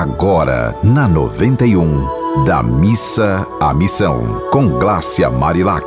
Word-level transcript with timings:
agora 0.00 0.74
na 0.82 1.06
91, 1.06 2.44
da 2.44 2.64
missa 2.64 3.46
à 3.60 3.72
missão, 3.72 4.42
com 4.50 4.70
Glácia 4.70 5.30
Marilac. 5.30 5.86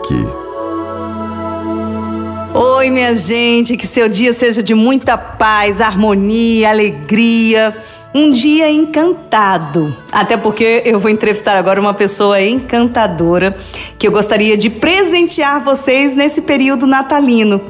Oi, 2.53 2.89
minha 2.89 3.17
gente, 3.17 3.75
que 3.75 3.85
seu 3.85 4.07
dia 4.07 4.31
seja 4.31 4.63
de 4.63 4.73
muita 4.73 5.17
paz, 5.17 5.81
harmonia, 5.81 6.69
alegria. 6.69 7.75
Um 8.15 8.31
dia 8.31 8.71
encantado. 8.71 9.93
Até 10.09 10.37
porque 10.37 10.83
eu 10.85 11.01
vou 11.01 11.11
entrevistar 11.11 11.57
agora 11.57 11.81
uma 11.81 11.93
pessoa 11.93 12.41
encantadora 12.41 13.57
que 13.99 14.07
eu 14.07 14.11
gostaria 14.13 14.55
de 14.55 14.69
presentear 14.69 15.61
vocês 15.61 16.15
nesse 16.15 16.41
período 16.41 16.87
natalino. 16.87 17.61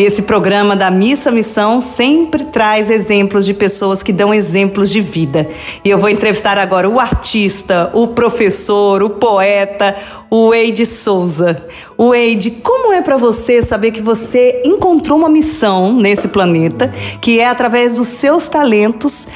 Esse 0.00 0.22
programa 0.22 0.76
da 0.76 0.92
Missa 0.92 1.28
Missão 1.32 1.80
sempre 1.80 2.44
traz 2.44 2.88
exemplos 2.88 3.44
de 3.44 3.52
pessoas 3.52 4.00
que 4.00 4.12
dão 4.12 4.32
exemplos 4.32 4.90
de 4.90 5.00
vida. 5.00 5.48
E 5.84 5.90
eu 5.90 5.98
vou 5.98 6.08
entrevistar 6.08 6.56
agora 6.56 6.88
o 6.88 7.00
artista, 7.00 7.90
o 7.92 8.06
professor, 8.06 9.02
o 9.02 9.10
poeta, 9.10 9.96
o 10.30 10.54
Eide 10.54 10.86
Souza. 10.86 11.66
O 11.96 12.14
Eide, 12.14 12.52
como 12.52 12.92
é 12.92 13.02
para 13.02 13.16
você 13.16 13.60
saber 13.60 13.90
que 13.90 14.00
você 14.00 14.62
encontrou 14.64 15.18
uma 15.18 15.28
missão 15.28 15.92
nesse 15.92 16.28
planeta, 16.28 16.92
que 17.20 17.40
é 17.40 17.48
através 17.48 17.96
dos 17.96 18.06
seus 18.06 18.48
talentos 18.48 19.26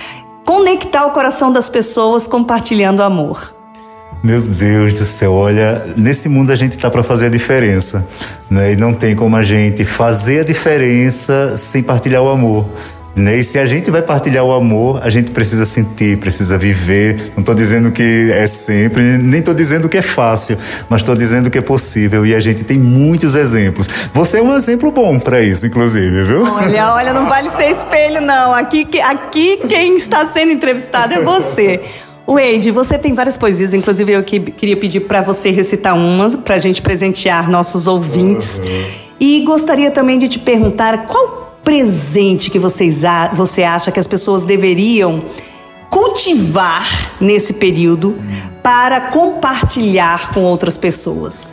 conectar 0.46 1.06
o 1.06 1.10
coração 1.10 1.52
das 1.52 1.68
pessoas 1.68 2.28
compartilhando 2.28 3.02
amor? 3.02 3.61
Meu 4.22 4.40
Deus 4.40 4.92
do 4.92 5.04
céu, 5.04 5.32
olha, 5.32 5.84
nesse 5.96 6.28
mundo 6.28 6.52
a 6.52 6.56
gente 6.56 6.78
tá 6.78 6.88
para 6.88 7.02
fazer 7.02 7.26
a 7.26 7.28
diferença, 7.28 8.06
né? 8.48 8.72
E 8.72 8.76
não 8.76 8.94
tem 8.94 9.16
como 9.16 9.34
a 9.36 9.42
gente 9.42 9.84
fazer 9.84 10.40
a 10.40 10.44
diferença 10.44 11.56
sem 11.56 11.82
partilhar 11.82 12.22
o 12.22 12.28
amor. 12.28 12.68
Né? 13.14 13.38
E 13.38 13.44
se 13.44 13.58
a 13.58 13.66
gente 13.66 13.90
vai 13.90 14.00
partilhar 14.00 14.42
o 14.42 14.52
amor, 14.52 15.00
a 15.02 15.10
gente 15.10 15.30
precisa 15.32 15.66
sentir, 15.66 16.16
precisa 16.16 16.56
viver. 16.56 17.32
Não 17.34 17.40
estou 17.40 17.54
dizendo 17.54 17.90
que 17.90 18.30
é 18.32 18.46
sempre, 18.46 19.02
nem 19.02 19.40
estou 19.40 19.54
dizendo 19.54 19.88
que 19.88 19.98
é 19.98 20.02
fácil, 20.02 20.56
mas 20.88 21.02
estou 21.02 21.14
dizendo 21.14 21.50
que 21.50 21.58
é 21.58 21.62
possível. 21.62 22.24
E 22.24 22.34
a 22.34 22.40
gente 22.40 22.64
tem 22.64 22.78
muitos 22.78 23.34
exemplos. 23.34 23.88
Você 24.14 24.38
é 24.38 24.42
um 24.42 24.54
exemplo 24.56 24.90
bom 24.90 25.18
para 25.18 25.42
isso, 25.42 25.66
inclusive, 25.66 26.24
viu? 26.24 26.42
Olha, 26.44 26.94
olha, 26.94 27.12
não 27.12 27.28
vale 27.28 27.50
ser 27.50 27.70
espelho, 27.70 28.22
não. 28.22 28.54
Aqui, 28.54 28.88
aqui 29.02 29.58
quem 29.68 29.96
está 29.96 30.26
sendo 30.26 30.52
entrevistado 30.52 31.12
é 31.12 31.20
você. 31.20 31.80
Wade, 32.26 32.70
você 32.70 32.98
tem 32.98 33.12
várias 33.14 33.36
poesias, 33.36 33.74
inclusive 33.74 34.12
eu 34.12 34.22
que, 34.22 34.38
queria 34.38 34.76
pedir 34.76 35.00
para 35.00 35.22
você 35.22 35.50
recitar 35.50 35.96
umas 35.96 36.36
para 36.36 36.54
a 36.54 36.58
gente 36.58 36.80
presentear 36.80 37.50
nossos 37.50 37.86
ouvintes. 37.86 38.58
Uhum. 38.58 39.02
E 39.20 39.44
gostaria 39.44 39.90
também 39.90 40.18
de 40.18 40.28
te 40.28 40.38
perguntar 40.38 41.06
qual 41.06 41.56
presente 41.64 42.50
que 42.50 42.58
vocês, 42.58 43.02
você 43.32 43.62
acha 43.62 43.90
que 43.90 44.00
as 44.00 44.06
pessoas 44.06 44.44
deveriam 44.44 45.22
cultivar 45.90 47.12
nesse 47.20 47.54
período 47.54 48.16
para 48.62 49.00
compartilhar 49.00 50.32
com 50.32 50.42
outras 50.42 50.76
pessoas? 50.76 51.52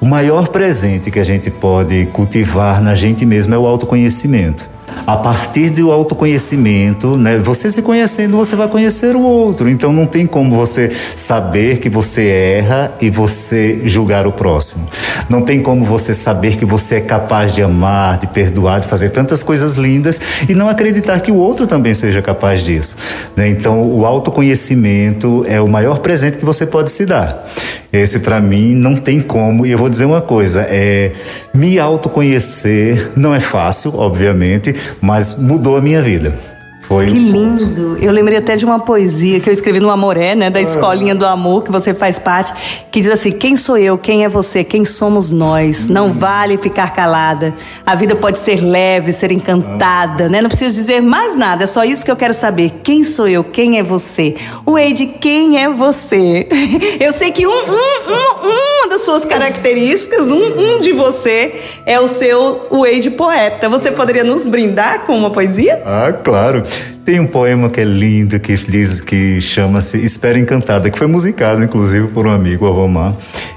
O 0.00 0.06
maior 0.06 0.48
presente 0.48 1.10
que 1.10 1.18
a 1.18 1.24
gente 1.24 1.50
pode 1.50 2.06
cultivar 2.06 2.82
na 2.82 2.94
gente 2.94 3.24
mesmo 3.24 3.54
é 3.54 3.58
o 3.58 3.66
autoconhecimento 3.66 4.75
a 5.06 5.16
partir 5.16 5.70
do 5.70 5.90
autoconhecimento, 5.90 7.16
né? 7.16 7.38
Você 7.38 7.70
se 7.70 7.82
conhecendo, 7.82 8.36
você 8.36 8.54
vai 8.54 8.68
conhecer 8.68 9.16
o 9.16 9.22
outro. 9.22 9.68
Então 9.68 9.92
não 9.92 10.06
tem 10.06 10.26
como 10.26 10.54
você 10.54 10.92
saber 11.14 11.78
que 11.78 11.88
você 11.88 12.26
erra 12.26 12.92
e 13.00 13.10
você 13.10 13.82
julgar 13.84 14.26
o 14.26 14.32
próximo. 14.32 14.86
Não 15.28 15.42
tem 15.42 15.60
como 15.60 15.84
você 15.84 16.14
saber 16.14 16.56
que 16.56 16.64
você 16.64 16.96
é 16.96 17.00
capaz 17.00 17.54
de 17.54 17.62
amar, 17.62 18.18
de 18.18 18.26
perdoar, 18.26 18.80
de 18.80 18.86
fazer 18.86 19.10
tantas 19.10 19.42
coisas 19.42 19.76
lindas 19.76 20.20
e 20.48 20.54
não 20.54 20.68
acreditar 20.68 21.20
que 21.20 21.32
o 21.32 21.36
outro 21.36 21.66
também 21.66 21.94
seja 21.94 22.22
capaz 22.22 22.62
disso. 22.62 22.96
Né? 23.34 23.48
Então 23.48 23.82
o 23.82 24.06
autoconhecimento 24.06 25.44
é 25.48 25.60
o 25.60 25.68
maior 25.68 25.98
presente 25.98 26.38
que 26.38 26.44
você 26.44 26.66
pode 26.66 26.90
se 26.90 27.06
dar. 27.06 27.44
Esse 27.92 28.20
para 28.20 28.40
mim 28.40 28.74
não 28.74 28.96
tem 28.96 29.20
como. 29.20 29.64
E 29.64 29.70
eu 29.70 29.78
vou 29.78 29.88
dizer 29.88 30.04
uma 30.04 30.20
coisa, 30.20 30.66
é 30.68 31.12
me 31.54 31.78
autoconhecer 31.78 33.10
não 33.16 33.34
é 33.34 33.40
fácil, 33.40 33.94
obviamente, 33.96 34.74
mas 35.00 35.38
mudou 35.38 35.76
a 35.76 35.80
minha 35.80 36.02
vida. 36.02 36.55
Foi 36.88 37.06
que 37.06 37.18
lindo! 37.18 37.98
Eu 38.00 38.12
lembrei 38.12 38.38
até 38.38 38.54
de 38.54 38.64
uma 38.64 38.78
poesia 38.78 39.40
que 39.40 39.48
eu 39.50 39.52
escrevi 39.52 39.80
no 39.80 39.90
Amoré, 39.90 40.36
né? 40.36 40.50
Da 40.50 40.60
Escolinha 40.60 41.16
do 41.16 41.26
Amor, 41.26 41.64
que 41.64 41.72
você 41.72 41.92
faz 41.92 42.16
parte, 42.18 42.86
que 42.92 43.00
diz 43.00 43.10
assim: 43.10 43.32
Quem 43.32 43.56
sou 43.56 43.76
eu? 43.76 43.98
Quem 43.98 44.24
é 44.24 44.28
você? 44.28 44.62
Quem 44.62 44.84
somos 44.84 45.32
nós? 45.32 45.88
Não 45.88 46.12
vale 46.12 46.56
ficar 46.56 46.92
calada. 46.92 47.54
A 47.84 47.96
vida 47.96 48.14
pode 48.14 48.38
ser 48.38 48.60
leve, 48.60 49.12
ser 49.12 49.32
encantada, 49.32 50.28
né? 50.28 50.40
Não 50.40 50.48
preciso 50.48 50.76
dizer 50.76 51.00
mais 51.00 51.34
nada, 51.34 51.64
é 51.64 51.66
só 51.66 51.84
isso 51.84 52.04
que 52.04 52.10
eu 52.10 52.16
quero 52.16 52.32
saber. 52.32 52.80
Quem 52.84 53.02
sou 53.02 53.26
eu? 53.26 53.42
Quem 53.42 53.78
é 53.78 53.82
você? 53.82 54.36
O 54.64 54.78
Eide, 54.78 55.06
quem 55.06 55.60
é 55.60 55.68
você? 55.68 56.46
Eu 56.98 57.12
sei 57.12 57.30
que 57.30 57.46
um, 57.46 57.50
um, 57.50 57.52
um, 57.52 58.48
uma 58.48 58.88
das 58.88 59.02
suas 59.02 59.24
características, 59.24 60.30
um, 60.30 60.76
um 60.76 60.80
de 60.80 60.92
você, 60.92 61.60
é 61.84 62.00
o 62.00 62.08
seu 62.08 62.66
Wade 62.70 63.10
poeta. 63.10 63.68
Você 63.68 63.90
poderia 63.90 64.24
nos 64.24 64.48
brindar 64.48 65.00
com 65.00 65.16
uma 65.16 65.30
poesia? 65.30 65.82
Ah, 65.84 66.12
claro. 66.12 66.62
Tem 67.04 67.20
um 67.20 67.26
poema 67.26 67.70
que 67.70 67.80
é 67.80 67.84
lindo, 67.84 68.38
que 68.40 68.56
diz 68.56 69.00
que 69.00 69.40
chama-se 69.40 69.96
Espera 70.04 70.38
Encantada, 70.38 70.90
que 70.90 70.98
foi 70.98 71.06
musicado, 71.06 71.62
inclusive, 71.62 72.08
por 72.08 72.26
um 72.26 72.30
amigo, 72.30 72.66
o 72.66 72.72
Romar. 72.72 73.14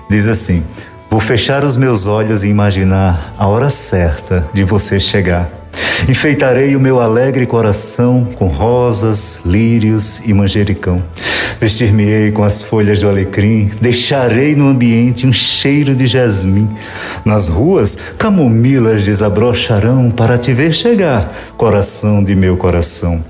Diz 0.09 0.27
assim: 0.27 0.63
Vou 1.09 1.19
fechar 1.19 1.63
os 1.65 1.75
meus 1.75 2.05
olhos 2.05 2.43
e 2.43 2.47
imaginar 2.47 3.33
a 3.37 3.47
hora 3.47 3.69
certa 3.69 4.45
de 4.53 4.63
você 4.63 4.99
chegar. 4.99 5.58
Enfeitarei 6.07 6.75
o 6.75 6.79
meu 6.79 6.99
alegre 6.99 7.45
coração 7.45 8.27
com 8.35 8.47
rosas, 8.47 9.41
lírios 9.45 10.27
e 10.27 10.33
manjericão. 10.33 11.03
Vestir-me-ei 11.59 12.31
com 12.31 12.43
as 12.43 12.63
folhas 12.63 13.01
do 13.01 13.09
alecrim, 13.09 13.69
deixarei 13.81 14.55
no 14.55 14.67
ambiente 14.67 15.27
um 15.27 15.33
cheiro 15.33 15.93
de 15.93 16.07
jasmim. 16.07 16.69
Nas 17.25 17.49
ruas, 17.49 17.97
camomilas 18.17 19.03
desabrocharão 19.03 20.09
para 20.09 20.37
te 20.37 20.53
ver 20.53 20.73
chegar, 20.73 21.33
coração 21.57 22.23
de 22.23 22.33
meu 22.33 22.55
coração. 22.55 23.23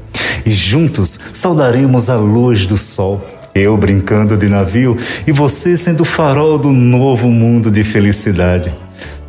E 0.45 0.51
juntos 0.51 1.19
saudaremos 1.33 2.09
a 2.09 2.15
luz 2.15 2.65
do 2.67 2.77
sol. 2.77 3.19
Eu 3.53 3.75
brincando 3.75 4.37
de 4.37 4.47
navio 4.47 4.95
e 5.25 5.31
você 5.31 5.75
sendo 5.75 6.01
o 6.01 6.05
farol 6.05 6.57
do 6.57 6.69
novo 6.69 7.27
mundo 7.27 7.71
de 7.71 7.83
felicidade. 7.83 8.71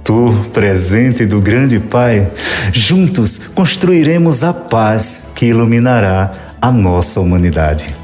Tu, 0.03 0.35
presente 0.53 1.27
do 1.27 1.41
grande 1.41 1.79
Pai, 1.79 2.29
juntos 2.73 3.39
construiremos 3.39 4.43
a 4.43 4.53
paz 4.53 5.33
que 5.35 5.47
iluminará 5.47 6.33
a 6.61 6.71
nossa 6.71 7.21
humanidade. 7.21 7.95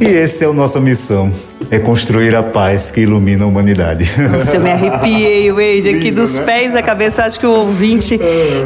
E 0.00 0.06
essa 0.06 0.44
é 0.44 0.48
a 0.48 0.52
nossa 0.52 0.80
missão 0.80 1.32
é 1.70 1.78
construir 1.78 2.34
a 2.34 2.42
paz 2.42 2.90
que 2.90 3.02
ilumina 3.02 3.44
a 3.44 3.46
humanidade. 3.46 4.10
Nossa, 4.16 4.56
eu 4.56 4.60
me 4.60 4.70
arrepiei, 4.70 5.50
Wade, 5.52 5.88
aqui 5.88 6.10
dos 6.10 6.36
né? 6.36 6.44
pés 6.44 6.74
à 6.74 6.82
cabeça. 6.82 7.24
Acho 7.24 7.38
que 7.38 7.46
o 7.46 7.50
ouvinte 7.50 8.18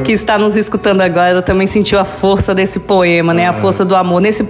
que 0.05 0.13
está 0.13 0.39
nos 0.39 0.57
escutando 0.57 1.01
agora 1.01 1.43
também 1.43 1.67
sentiu 1.67 1.99
a 1.99 2.05
força 2.05 2.55
desse 2.55 2.79
poema, 2.79 3.35
né? 3.35 3.49
A 3.49 3.53
força 3.53 3.85
do 3.85 3.97
amor. 3.97 4.21
Nesse 4.21 4.47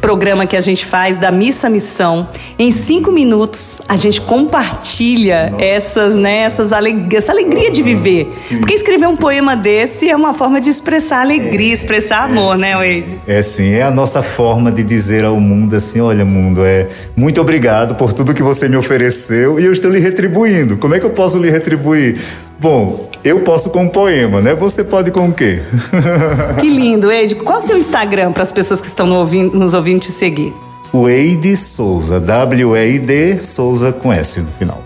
programa 0.00 0.46
que 0.46 0.56
a 0.56 0.60
gente 0.60 0.84
faz 0.84 1.18
da 1.18 1.30
Missa 1.30 1.68
Missão, 1.68 2.28
em 2.58 2.72
cinco 2.72 3.10
minutos 3.10 3.80
a 3.88 3.96
gente 3.96 4.20
compartilha 4.20 5.52
essas, 5.58 6.16
né, 6.16 6.38
essas 6.40 6.72
aleg 6.72 7.14
essa 7.14 7.32
alegria 7.32 7.70
de 7.70 7.82
viver. 7.82 8.28
Sim, 8.28 8.58
Porque 8.58 8.74
escrever 8.74 9.06
um 9.06 9.16
poema 9.16 9.56
desse 9.56 10.08
é 10.08 10.16
uma 10.16 10.34
forma 10.34 10.60
de 10.60 10.70
expressar 10.70 11.20
alegria, 11.20 11.70
é, 11.70 11.74
expressar 11.74 12.24
amor, 12.24 12.54
é, 12.54 12.58
né, 12.58 12.74
Wade? 12.76 13.18
É 13.26 13.42
sim, 13.42 13.72
é 13.72 13.82
a 13.82 13.90
nossa 13.90 14.22
forma 14.22 14.70
de 14.70 14.82
dizer 14.82 15.24
ao 15.24 15.38
mundo 15.40 15.74
assim, 15.76 16.00
olha 16.00 16.24
mundo, 16.24 16.64
é 16.64 16.88
muito 17.16 17.40
obrigado 17.40 17.94
por 17.94 18.12
tudo 18.12 18.34
que 18.34 18.42
você 18.42 18.68
me 18.68 18.76
ofereceu 18.76 19.58
e 19.58 19.64
eu 19.64 19.72
estou 19.72 19.90
lhe 19.90 19.98
retribuindo. 19.98 20.76
Como 20.76 20.94
é 20.94 21.00
que 21.00 21.06
eu 21.06 21.10
posso 21.10 21.38
lhe 21.38 21.50
retribuir? 21.50 22.20
Bom, 22.58 23.10
eu 23.22 23.40
posso 23.40 23.70
com 23.70 23.84
um 23.84 23.88
poema, 23.88 24.40
né? 24.40 24.54
Você 24.54 24.82
pode 24.82 25.10
com 25.10 25.28
o 25.28 25.32
quê? 25.32 25.60
Que 26.58 26.70
lindo, 26.70 27.10
Eide. 27.10 27.34
Qual 27.34 27.58
é 27.58 27.62
o 27.62 27.62
seu 27.62 27.76
Instagram 27.76 28.32
para 28.32 28.42
as 28.42 28.52
pessoas 28.52 28.80
que 28.80 28.86
estão 28.86 29.06
nos 29.06 29.74
ouvindo 29.74 30.00
te 30.00 30.10
seguir? 30.10 30.54
O 30.92 31.08
Eide 31.08 31.56
Souza, 31.56 32.18
W-E-I-D, 32.18 33.42
Souza 33.42 33.92
com 33.92 34.12
S 34.12 34.40
no 34.40 34.46
final. 34.46 34.82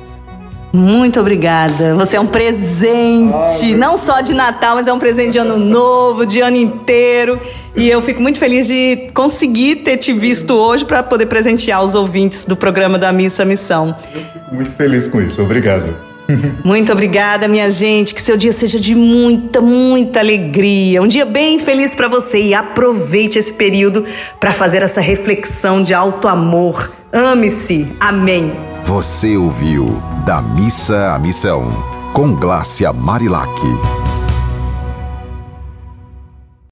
Muito 0.73 1.19
obrigada. 1.21 1.95
Você 1.97 2.17
é 2.17 2.21
um 2.21 2.27
presente, 2.27 3.75
não 3.77 3.97
só 3.97 4.21
de 4.21 4.33
Natal, 4.35 4.77
mas 4.77 4.87
é 4.87 4.93
um 4.93 4.99
presente 4.99 5.33
de 5.33 5.39
ano 5.39 5.57
novo, 5.63 6.25
de 6.25 6.41
ano 6.41 6.57
inteiro. 6.57 7.39
E 7.77 7.89
eu 7.89 8.01
fico 8.03 8.21
muito 8.21 8.39
feliz 8.39 8.67
de 8.67 9.11
conseguir 9.15 9.77
ter 9.77 9.97
te 9.97 10.13
visto 10.13 10.55
hoje 10.55 10.85
para 10.85 11.03
poder 11.03 11.27
presentear 11.27 11.85
os 11.85 11.95
ouvintes 11.95 12.45
do 12.45 12.57
programa 12.57 12.99
da 12.99 13.13
Missa 13.13 13.45
Missão. 13.45 13.95
Eu 14.15 14.23
fico 14.23 14.55
muito 14.55 14.71
feliz 14.73 15.07
com 15.09 15.21
isso. 15.21 15.43
Obrigado. 15.43 16.10
Muito 16.65 16.93
obrigada, 16.93 17.49
minha 17.49 17.71
gente. 17.71 18.15
Que 18.15 18.23
seu 18.23 18.37
dia 18.37 18.53
seja 18.53 18.79
de 18.79 18.95
muita, 18.95 19.61
muita 19.61 20.21
alegria. 20.21 21.03
Um 21.03 21.07
dia 21.07 21.25
bem 21.25 21.59
feliz 21.59 21.95
para 21.95 22.09
você 22.09 22.39
e 22.39 22.55
aproveite 22.55 23.39
esse 23.39 23.53
período 23.53 24.05
para 24.39 24.53
fazer 24.53 24.83
essa 24.83 25.01
reflexão 25.01 25.83
de 25.83 25.95
alto 25.95 26.29
amor. 26.29 26.93
Ame-se. 27.13 27.87
Amém. 27.99 28.53
Você 28.85 29.37
ouviu 29.37 30.03
Da 30.25 30.41
Missa 30.41 31.13
à 31.15 31.19
Missão, 31.19 31.71
com 32.13 32.35
Glácia 32.35 32.93
Marilac. 32.93 34.00